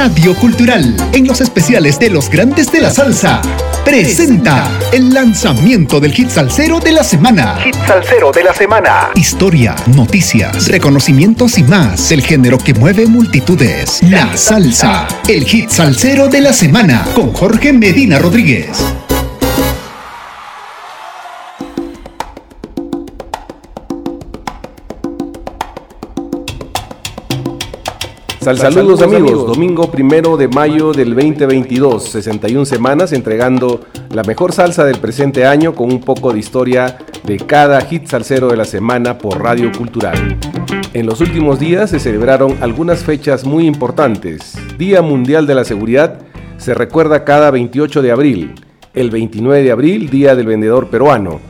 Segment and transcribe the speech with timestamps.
[0.00, 3.42] Radio Cultural, en los especiales de los grandes de la salsa,
[3.84, 7.58] presenta el lanzamiento del hit salsero de la semana.
[7.62, 9.10] Hit salsero de la semana.
[9.14, 12.10] Historia, noticias, reconocimientos y más.
[12.12, 14.02] El género que mueve multitudes.
[14.04, 15.06] La salsa.
[15.28, 18.89] El hit salsero de la semana con Jorge Medina Rodríguez.
[28.40, 34.96] Saludos amigos, domingo primero de mayo del 2022, 61 semanas entregando la mejor salsa del
[34.98, 39.42] presente año con un poco de historia de cada hit salsero de la semana por
[39.42, 40.38] Radio Cultural.
[40.94, 44.54] En los últimos días se celebraron algunas fechas muy importantes.
[44.78, 46.18] Día Mundial de la Seguridad
[46.56, 48.54] se recuerda cada 28 de abril,
[48.94, 51.40] el 29 de abril, Día del Vendedor Peruano,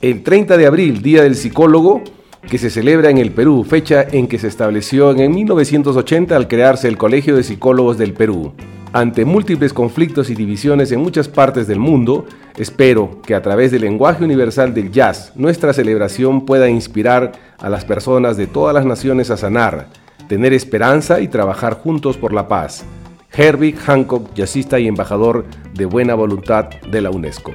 [0.00, 2.02] el 30 de abril, Día del Psicólogo,
[2.48, 6.88] que se celebra en el Perú, fecha en que se estableció en 1980 al crearse
[6.88, 8.52] el Colegio de Psicólogos del Perú.
[8.92, 13.82] Ante múltiples conflictos y divisiones en muchas partes del mundo, espero que a través del
[13.82, 19.30] lenguaje universal del jazz nuestra celebración pueda inspirar a las personas de todas las naciones
[19.30, 19.86] a sanar,
[20.28, 22.84] tener esperanza y trabajar juntos por la paz.
[23.32, 27.52] Herbie Hancock, jazzista y embajador de buena voluntad de la UNESCO.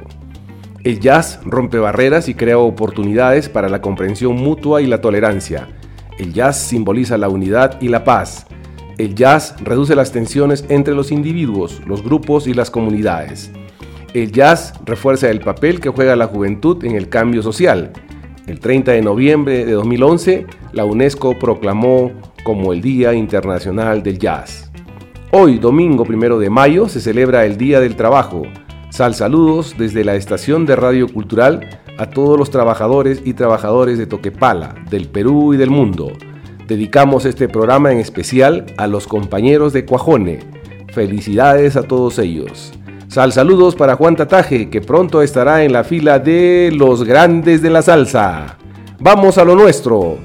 [0.86, 5.68] El jazz rompe barreras y crea oportunidades para la comprensión mutua y la tolerancia.
[6.20, 8.46] El jazz simboliza la unidad y la paz.
[9.00, 13.50] El jazz reduce las tensiones entre los individuos, los grupos y las comunidades.
[14.14, 17.92] El jazz refuerza el papel que juega la juventud en el cambio social.
[18.46, 22.12] El 30 de noviembre de 2011, la UNESCO proclamó
[22.44, 24.70] como el Día Internacional del Jazz.
[25.32, 28.44] Hoy, domingo 1 de mayo, se celebra el Día del Trabajo,
[28.96, 34.08] Sal saludos desde la estación de Radio Cultural a todos los trabajadores y trabajadores de
[34.08, 36.14] Toquepala, del Perú y del mundo.
[36.66, 40.40] Dedicamos este programa en especial a los compañeros de Cuajone.
[40.94, 42.72] Felicidades a todos ellos.
[43.10, 47.72] Sal saludos para Juan Tataje, que pronto estará en la fila de los grandes de
[47.72, 48.58] la salsa.
[49.02, 50.20] Vamos a lo nuestro.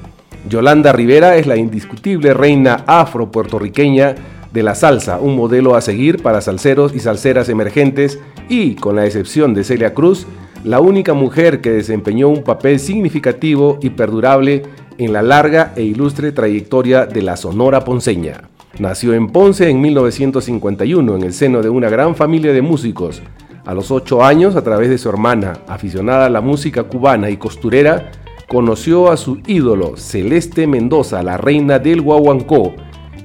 [0.47, 4.15] Yolanda Rivera es la indiscutible reina afro-puertorriqueña
[4.53, 8.17] de la salsa, un modelo a seguir para salseros y salseras emergentes
[8.51, 10.27] y, con la excepción de Celia Cruz,
[10.65, 14.63] la única mujer que desempeñó un papel significativo y perdurable
[14.97, 18.49] en la larga e ilustre trayectoria de la Sonora Ponceña.
[18.77, 23.21] Nació en Ponce en 1951 en el seno de una gran familia de músicos.
[23.65, 27.37] A los ocho años, a través de su hermana, aficionada a la música cubana y
[27.37, 28.11] costurera,
[28.49, 32.73] conoció a su ídolo, Celeste Mendoza, la reina del Guaguancó,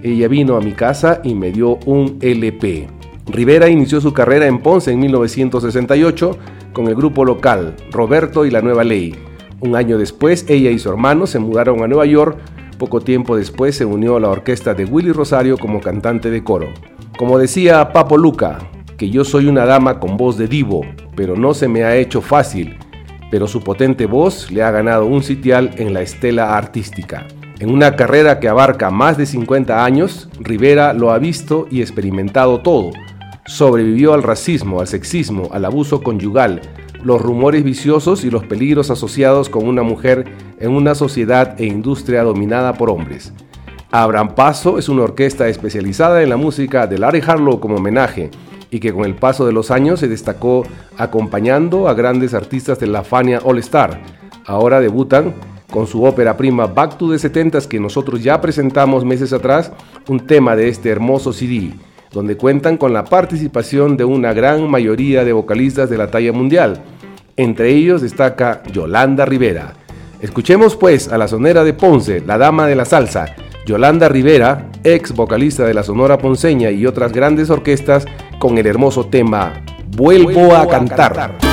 [0.05, 2.96] ella vino a mi casa y me dio un LP.
[3.27, 6.39] Rivera inició su carrera en Ponce en 1968
[6.73, 9.17] con el grupo local Roberto y la Nueva Ley.
[9.61, 12.39] Un año después, ella y su hermano se mudaron a Nueva York.
[12.79, 16.69] Poco tiempo después se unió a la orquesta de Willy Rosario como cantante de coro.
[17.19, 18.59] Como decía Papo Luca,
[18.97, 20.83] que yo soy una dama con voz de divo,
[21.17, 22.77] pero no se me ha hecho fácil,
[23.31, 27.27] pero su potente voz le ha ganado un sitial en la estela artística.
[27.59, 32.61] En una carrera que abarca más de 50 años, Rivera lo ha visto y experimentado
[32.61, 32.91] todo.
[33.47, 36.61] Sobrevivió al racismo, al sexismo, al abuso conyugal,
[37.03, 40.25] los rumores viciosos y los peligros asociados con una mujer
[40.59, 43.33] en una sociedad e industria dominada por hombres.
[43.93, 48.31] Abraham Paso es una orquesta especializada en la música de Larry Harlow como homenaje
[48.71, 50.67] y que con el paso de los años se destacó
[50.99, 54.03] acompañando a grandes artistas de la Fania All Star.
[54.45, 55.35] Ahora debutan
[55.71, 59.73] con su ópera prima Back to the 70s que nosotros ya presentamos meses atrás,
[60.09, 61.73] un tema de este hermoso CD,
[62.13, 66.83] donde cuentan con la participación de una gran mayoría de vocalistas de la talla mundial.
[67.37, 69.75] Entre ellos destaca Yolanda Rivera.
[70.21, 73.27] Escuchemos pues a la sonera de Ponce, la dama de la salsa,
[73.67, 78.07] Yolanda Rivera, ex vocalista de la Sonora Ponceña y otras grandes orquestas,
[78.39, 79.63] con el hermoso tema
[79.97, 81.46] Vuelvo, a, cantar.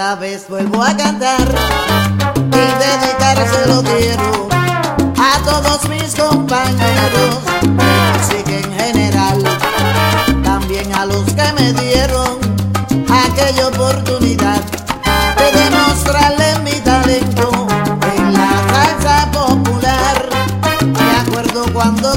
[0.00, 1.46] Vez vuelvo a cantar
[2.34, 4.48] y dedicárselo quiero
[5.18, 7.36] a todos mis compañeros,
[8.18, 9.44] así que en general,
[10.42, 12.38] también a los que me dieron
[13.26, 14.62] aquella oportunidad
[15.36, 17.50] de demostrarle mi talento
[18.16, 20.30] en la salsa popular.
[20.80, 22.16] Me acuerdo cuando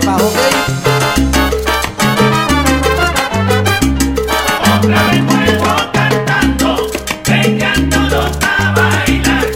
[0.00, 0.36] sepas, ¿ok?
[4.76, 6.90] Otra vez vuelvo cantando,
[7.26, 9.46] vengan todos a bailar.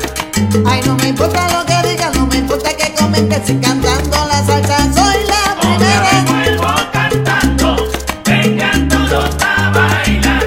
[0.66, 4.44] Ay, no me importa lo que digan, no me importa que comenten, si cantando la
[4.44, 6.00] salsa soy la Otra primera.
[6.10, 7.88] Vez vuelvo cantando,
[8.24, 10.44] vengan todos a bailar.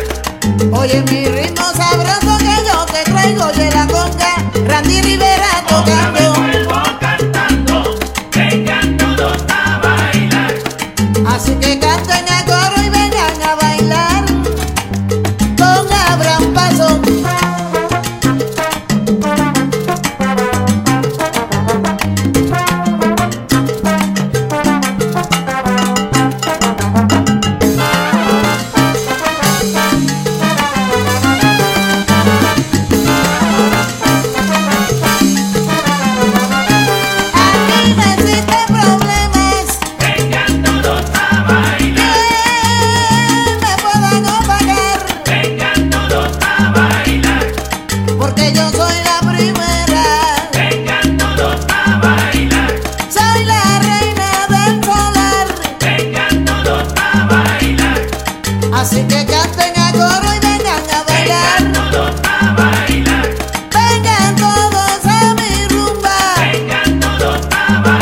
[0.71, 4.35] Oye, mi ritmo sabroso que yo te traigo de la conga,
[4.67, 6.92] Randy Rivera tocando.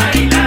[0.01, 0.40] bailar.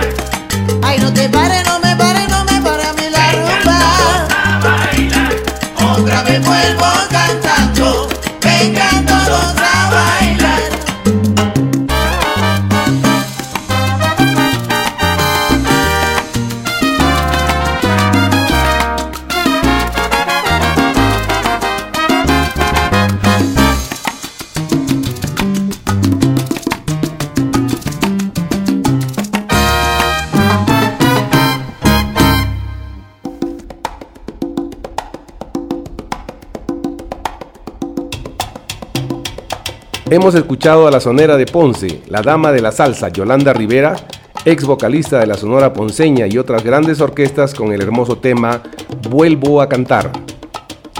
[40.15, 43.97] Hemos escuchado a la sonera de Ponce, la dama de la salsa Yolanda Rivera,
[44.45, 48.63] ex vocalista de la Sonora Ponceña y otras grandes orquestas con el hermoso tema
[49.11, 50.13] Vuelvo a cantar.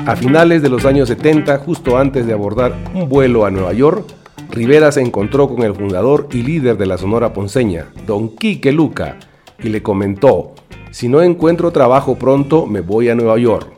[0.05, 4.05] A finales de los años 70, justo antes de abordar un vuelo a Nueva York,
[4.51, 9.21] Rivera se encontró con el fundador y líder de la Sonora Ponceña, don Quique Luca,
[9.63, 10.55] y le comentó,
[10.91, 13.69] si no encuentro trabajo pronto, me voy a Nueva York.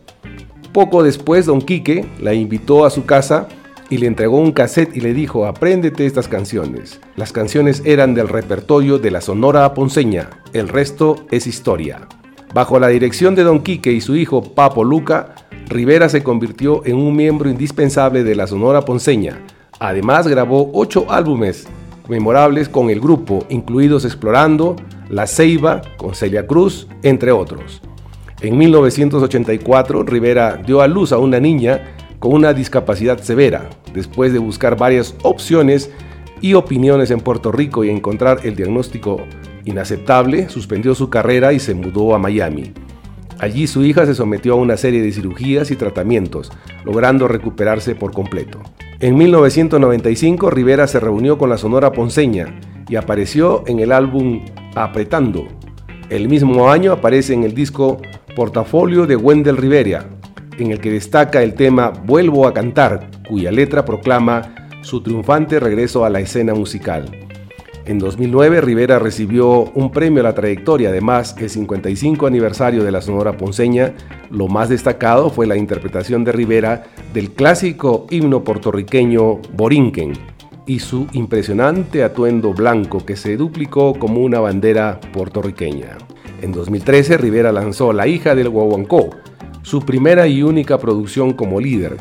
[0.72, 3.48] Poco después, don Quique la invitó a su casa
[3.90, 7.00] y le entregó un cassette y le dijo, apréndete estas canciones.
[7.16, 12.08] Las canciones eran del repertorio de la Sonora Ponceña, el resto es historia.
[12.54, 15.34] Bajo la dirección de Don Quique y su hijo Papo Luca,
[15.68, 19.40] Rivera se convirtió en un miembro indispensable de la Sonora Ponceña.
[19.78, 21.66] Además grabó ocho álbumes
[22.08, 24.76] memorables con el grupo, incluidos Explorando,
[25.08, 27.82] La Ceiba, con Celia Cruz, entre otros.
[28.40, 34.38] En 1984, Rivera dio a luz a una niña con una discapacidad severa, después de
[34.38, 35.90] buscar varias opciones
[36.40, 39.22] y opiniones en Puerto Rico y encontrar el diagnóstico
[39.64, 42.72] inaceptable, suspendió su carrera y se mudó a Miami.
[43.38, 46.50] Allí su hija se sometió a una serie de cirugías y tratamientos,
[46.84, 48.60] logrando recuperarse por completo.
[48.98, 52.58] En 1995 Rivera se reunió con la Sonora Ponceña
[52.88, 54.42] y apareció en el álbum
[54.74, 55.46] Apretando.
[56.08, 58.00] El mismo año aparece en el disco
[58.34, 60.06] Portafolio de Wendell Rivera,
[60.58, 66.04] en el que destaca el tema Vuelvo a cantar, cuya letra proclama su triunfante regreso
[66.04, 67.10] a la escena musical.
[67.86, 73.00] En 2009 Rivera recibió un premio a la trayectoria, además el 55 aniversario de la
[73.00, 73.94] Sonora Ponceña,
[74.30, 76.84] lo más destacado fue la interpretación de Rivera
[77.14, 80.14] del clásico himno puertorriqueño Borinquen.
[80.68, 85.96] y su impresionante atuendo blanco que se duplicó como una bandera puertorriqueña.
[86.42, 89.10] En 2013 Rivera lanzó La hija del Guaguancó,
[89.66, 91.96] su primera y única producción como líder.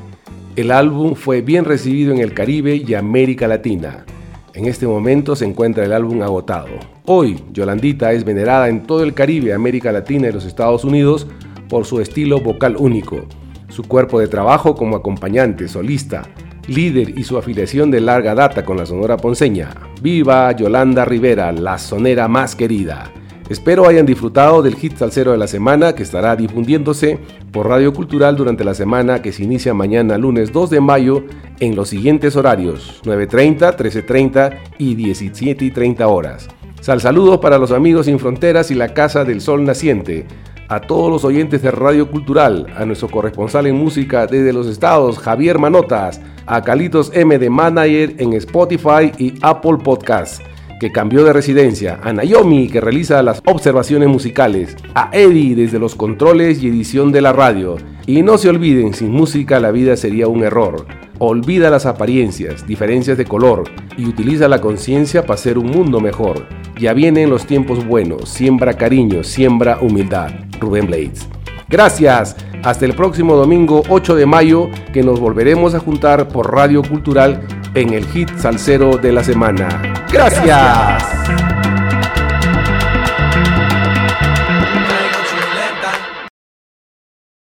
[0.56, 4.06] El álbum fue bien recibido en el Caribe y América Latina.
[4.54, 6.68] En este momento se encuentra el álbum agotado.
[7.06, 11.26] Hoy, Yolandita es venerada en todo el Caribe, América Latina y los Estados Unidos
[11.68, 13.26] por su estilo vocal único,
[13.70, 16.22] su cuerpo de trabajo como acompañante, solista,
[16.68, 19.72] líder y su afiliación de larga data con la Sonora Ponceña.
[20.04, 23.12] Viva Yolanda Rivera, la sonera más querida.
[23.48, 27.20] Espero hayan disfrutado del hit salsero de la semana que estará difundiéndose
[27.52, 31.24] por Radio Cultural durante la semana que se inicia mañana lunes 2 de mayo
[31.60, 36.48] en los siguientes horarios 9.30, 13.30 y 17.30 horas.
[36.82, 40.26] Sal saludos para los amigos sin fronteras y la Casa del Sol Naciente,
[40.68, 45.20] a todos los oyentes de Radio Cultural, a nuestro corresponsal en música desde los estados
[45.20, 50.42] Javier Manotas, a Calitos M de Manager en Spotify y Apple Podcasts
[50.86, 55.96] que cambió de residencia, a Naomi, que realiza las observaciones musicales, a Eddie desde los
[55.96, 57.78] controles y edición de la radio.
[58.06, 60.86] Y no se olviden, sin música la vida sería un error.
[61.18, 63.64] Olvida las apariencias, diferencias de color
[63.98, 66.46] y utiliza la conciencia para hacer un mundo mejor.
[66.80, 70.30] Ya vienen los tiempos buenos, siembra cariño, siembra humildad.
[70.60, 71.28] Rubén Blades.
[71.68, 76.84] Gracias, hasta el próximo domingo 8 de mayo que nos volveremos a juntar por Radio
[76.84, 77.42] Cultural
[77.76, 79.68] en el hit salsero de la semana.
[80.12, 81.45] Gracias.